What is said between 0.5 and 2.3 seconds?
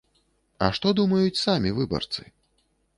А што думаюць самі выбарцы?